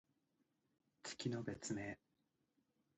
[1.03, 1.99] 月の別名。